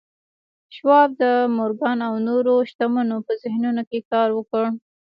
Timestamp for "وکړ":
4.37-4.63